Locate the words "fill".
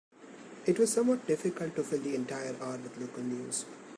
1.83-1.99